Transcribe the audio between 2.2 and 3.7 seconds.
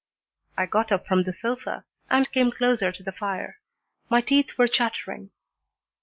came closer to the fire.